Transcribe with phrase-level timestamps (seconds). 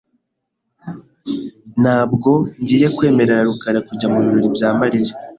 [1.81, 5.13] Ntabwo ngiye kwemerera rukara kujya mubirori bya Mariya.